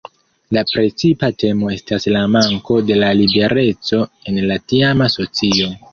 La 0.57 0.61
precipa 0.69 1.29
temo 1.43 1.69
estas 1.75 2.09
la 2.15 2.23
manko 2.37 2.79
de 2.89 2.97
libereco 3.21 4.01
en 4.33 4.41
la 4.53 4.59
tiama 4.75 5.11
socio. 5.19 5.71